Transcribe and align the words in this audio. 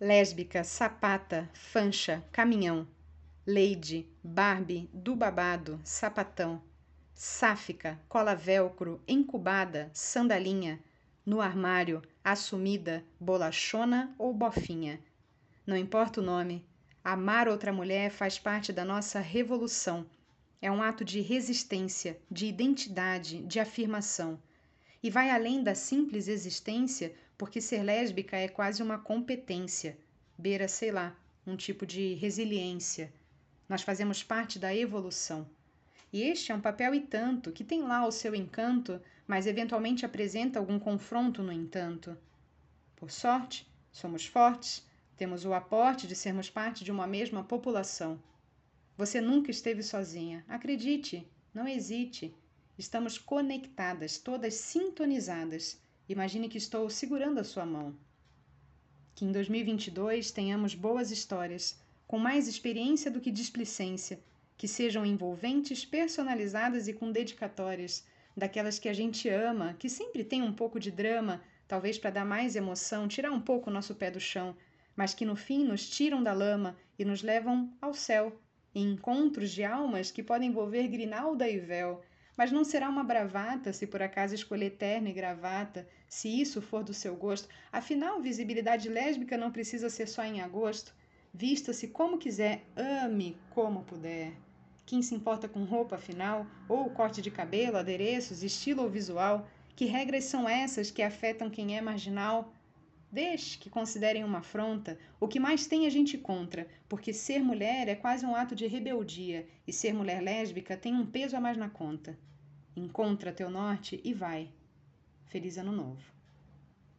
lésbica, 0.00 0.64
sapata, 0.64 1.50
fancha, 1.52 2.24
caminhão, 2.32 2.88
lady, 3.46 4.08
barbie, 4.24 4.88
do 4.94 5.14
babado, 5.14 5.78
sapatão, 5.84 6.62
sáfica, 7.14 8.00
cola 8.08 8.34
velcro, 8.34 9.02
incubada, 9.06 9.90
sandalinha, 9.92 10.80
no 11.26 11.42
armário, 11.42 12.00
assumida, 12.24 13.04
bolachona 13.20 14.14
ou 14.16 14.32
bofinha. 14.32 14.98
Não 15.66 15.76
importa 15.76 16.22
o 16.22 16.24
nome, 16.24 16.64
amar 17.04 17.46
outra 17.46 17.70
mulher 17.70 18.10
faz 18.10 18.38
parte 18.38 18.72
da 18.72 18.86
nossa 18.86 19.20
revolução. 19.20 20.06
É 20.62 20.70
um 20.72 20.82
ato 20.82 21.04
de 21.04 21.20
resistência, 21.20 22.18
de 22.30 22.46
identidade, 22.46 23.42
de 23.42 23.60
afirmação. 23.60 24.40
E 25.02 25.10
vai 25.10 25.30
além 25.30 25.62
da 25.62 25.74
simples 25.74 26.26
existência, 26.26 27.14
porque 27.40 27.58
ser 27.58 27.82
lésbica 27.82 28.36
é 28.36 28.46
quase 28.46 28.82
uma 28.82 28.98
competência, 28.98 29.96
beira, 30.36 30.68
sei 30.68 30.92
lá, 30.92 31.16
um 31.46 31.56
tipo 31.56 31.86
de 31.86 32.12
resiliência. 32.12 33.10
Nós 33.66 33.80
fazemos 33.80 34.22
parte 34.22 34.58
da 34.58 34.76
evolução. 34.76 35.48
E 36.12 36.20
este 36.20 36.52
é 36.52 36.54
um 36.54 36.60
papel 36.60 36.94
e 36.94 37.00
tanto, 37.00 37.50
que 37.50 37.64
tem 37.64 37.80
lá 37.80 38.06
o 38.06 38.12
seu 38.12 38.34
encanto, 38.34 39.00
mas 39.26 39.46
eventualmente 39.46 40.04
apresenta 40.04 40.58
algum 40.58 40.78
confronto, 40.78 41.42
no 41.42 41.50
entanto. 41.50 42.14
Por 42.94 43.10
sorte, 43.10 43.66
somos 43.90 44.26
fortes, 44.26 44.86
temos 45.16 45.46
o 45.46 45.54
aporte 45.54 46.06
de 46.06 46.14
sermos 46.14 46.50
parte 46.50 46.84
de 46.84 46.92
uma 46.92 47.06
mesma 47.06 47.42
população. 47.42 48.22
Você 48.98 49.18
nunca 49.18 49.50
esteve 49.50 49.82
sozinha. 49.82 50.44
Acredite, 50.46 51.26
não 51.54 51.66
hesite. 51.66 52.34
Estamos 52.76 53.16
conectadas, 53.16 54.18
todas 54.18 54.56
sintonizadas. 54.56 55.80
Imagine 56.10 56.48
que 56.48 56.58
estou 56.58 56.90
segurando 56.90 57.38
a 57.38 57.44
sua 57.44 57.64
mão. 57.64 57.94
Que 59.14 59.24
em 59.24 59.30
2022 59.30 60.32
tenhamos 60.32 60.74
boas 60.74 61.12
histórias, 61.12 61.80
com 62.04 62.18
mais 62.18 62.48
experiência 62.48 63.08
do 63.08 63.20
que 63.20 63.30
displicência, 63.30 64.18
que 64.56 64.66
sejam 64.66 65.06
envolventes, 65.06 65.84
personalizadas 65.84 66.88
e 66.88 66.92
com 66.92 67.12
dedicatórias, 67.12 68.04
daquelas 68.36 68.76
que 68.76 68.88
a 68.88 68.92
gente 68.92 69.28
ama, 69.28 69.76
que 69.78 69.88
sempre 69.88 70.24
tem 70.24 70.42
um 70.42 70.52
pouco 70.52 70.80
de 70.80 70.90
drama, 70.90 71.40
talvez 71.68 71.96
para 71.96 72.10
dar 72.10 72.24
mais 72.24 72.56
emoção, 72.56 73.06
tirar 73.06 73.30
um 73.30 73.40
pouco 73.40 73.70
o 73.70 73.72
nosso 73.72 73.94
pé 73.94 74.10
do 74.10 74.18
chão, 74.18 74.56
mas 74.96 75.14
que 75.14 75.24
no 75.24 75.36
fim 75.36 75.62
nos 75.62 75.88
tiram 75.88 76.24
da 76.24 76.32
lama 76.32 76.76
e 76.98 77.04
nos 77.04 77.22
levam 77.22 77.72
ao 77.80 77.94
céu, 77.94 78.36
em 78.74 78.94
encontros 78.94 79.52
de 79.52 79.62
almas 79.62 80.10
que 80.10 80.24
podem 80.24 80.48
envolver 80.48 80.88
grinalda 80.88 81.48
e 81.48 81.60
véu. 81.60 82.02
Mas 82.36 82.52
não 82.52 82.64
será 82.64 82.88
uma 82.88 83.04
bravata 83.04 83.72
se 83.72 83.86
por 83.86 84.02
acaso 84.02 84.34
escolher 84.34 84.70
terno 84.70 85.08
e 85.08 85.12
gravata, 85.12 85.86
se 86.08 86.28
isso 86.40 86.62
for 86.62 86.82
do 86.82 86.94
seu 86.94 87.14
gosto. 87.16 87.48
Afinal, 87.72 88.20
visibilidade 88.20 88.88
lésbica 88.88 89.36
não 89.36 89.50
precisa 89.50 89.90
ser 89.90 90.08
só 90.08 90.24
em 90.24 90.40
agosto. 90.40 90.94
Vista-se 91.32 91.88
como 91.88 92.18
quiser, 92.18 92.64
ame 92.76 93.36
como 93.50 93.84
puder. 93.84 94.32
Quem 94.84 95.02
se 95.02 95.14
importa 95.14 95.48
com 95.48 95.62
roupa, 95.62 95.94
afinal, 95.94 96.46
ou 96.68 96.90
corte 96.90 97.22
de 97.22 97.30
cabelo, 97.30 97.76
adereços, 97.76 98.42
estilo 98.42 98.82
ou 98.82 98.90
visual? 98.90 99.48
Que 99.76 99.84
regras 99.84 100.24
são 100.24 100.48
essas 100.48 100.90
que 100.90 101.02
afetam 101.02 101.48
quem 101.48 101.76
é 101.76 101.80
marginal? 101.80 102.52
Deixe 103.12 103.58
que 103.58 103.68
considerem 103.68 104.22
uma 104.22 104.38
afronta 104.38 104.96
o 105.18 105.26
que 105.26 105.40
mais 105.40 105.66
tem 105.66 105.84
a 105.84 105.90
gente 105.90 106.16
contra, 106.16 106.68
porque 106.88 107.12
ser 107.12 107.40
mulher 107.40 107.88
é 107.88 107.96
quase 107.96 108.24
um 108.24 108.36
ato 108.36 108.54
de 108.54 108.68
rebeldia 108.68 109.48
e 109.66 109.72
ser 109.72 109.92
mulher 109.92 110.22
lésbica 110.22 110.76
tem 110.76 110.94
um 110.94 111.04
peso 111.04 111.36
a 111.36 111.40
mais 111.40 111.56
na 111.56 111.68
conta. 111.68 112.16
Encontra 112.76 113.32
teu 113.32 113.50
norte 113.50 114.00
e 114.04 114.14
vai. 114.14 114.48
Feliz 115.26 115.58
Ano 115.58 115.72
Novo. 115.72 116.19